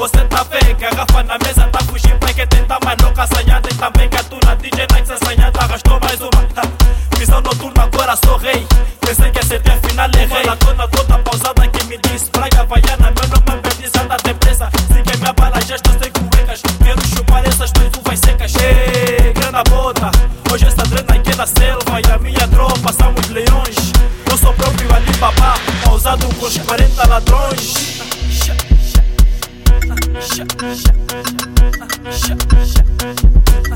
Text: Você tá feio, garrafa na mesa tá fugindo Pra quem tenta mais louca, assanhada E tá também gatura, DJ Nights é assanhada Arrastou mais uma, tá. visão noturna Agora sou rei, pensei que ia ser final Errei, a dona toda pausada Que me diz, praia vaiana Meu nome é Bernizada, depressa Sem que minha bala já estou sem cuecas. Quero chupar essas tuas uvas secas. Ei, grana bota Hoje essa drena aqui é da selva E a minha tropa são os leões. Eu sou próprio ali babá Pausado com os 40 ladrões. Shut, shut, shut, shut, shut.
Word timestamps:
Você 0.00 0.16
tá 0.30 0.42
feio, 0.46 0.74
garrafa 0.78 1.22
na 1.24 1.36
mesa 1.44 1.68
tá 1.70 1.78
fugindo 1.80 2.18
Pra 2.18 2.32
quem 2.32 2.46
tenta 2.46 2.78
mais 2.82 2.96
louca, 3.02 3.22
assanhada 3.22 3.68
E 3.70 3.74
tá 3.74 3.90
também 3.90 4.08
gatura, 4.08 4.56
DJ 4.56 4.86
Nights 4.90 5.10
é 5.10 5.12
assanhada 5.12 5.60
Arrastou 5.60 6.00
mais 6.00 6.18
uma, 6.22 6.30
tá. 6.54 6.62
visão 7.18 7.42
noturna 7.42 7.82
Agora 7.82 8.16
sou 8.24 8.38
rei, 8.38 8.66
pensei 8.98 9.30
que 9.30 9.38
ia 9.38 9.44
ser 9.44 9.60
final 9.60 10.08
Errei, 10.14 10.48
a 10.48 10.54
dona 10.54 10.88
toda 10.88 11.18
pausada 11.18 11.68
Que 11.68 11.84
me 11.84 11.98
diz, 11.98 12.30
praia 12.30 12.64
vaiana 12.64 13.12
Meu 13.12 13.28
nome 13.28 13.58
é 13.58 13.68
Bernizada, 13.68 14.16
depressa 14.24 14.70
Sem 14.90 15.04
que 15.04 15.18
minha 15.18 15.34
bala 15.34 15.60
já 15.60 15.76
estou 15.76 15.92
sem 15.92 16.10
cuecas. 16.12 16.62
Quero 16.82 17.06
chupar 17.06 17.46
essas 17.46 17.70
tuas 17.70 17.92
uvas 17.98 18.20
secas. 18.20 18.54
Ei, 18.56 19.34
grana 19.34 19.62
bota 19.64 20.10
Hoje 20.50 20.64
essa 20.64 20.82
drena 20.82 21.20
aqui 21.20 21.30
é 21.30 21.36
da 21.36 21.46
selva 21.46 22.00
E 22.00 22.10
a 22.10 22.16
minha 22.16 22.48
tropa 22.48 22.90
são 22.90 23.12
os 23.12 23.28
leões. 23.28 23.92
Eu 24.30 24.38
sou 24.38 24.54
próprio 24.54 24.94
ali 24.94 25.12
babá 25.18 25.56
Pausado 25.84 26.26
com 26.36 26.46
os 26.46 26.56
40 26.56 27.06
ladrões. 27.06 27.89
Shut, 29.80 29.96
shut, 30.20 30.92
shut, 32.12 32.40
shut, 32.50 32.66
shut. 32.66 33.69